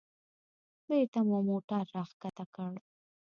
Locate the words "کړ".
2.55-2.71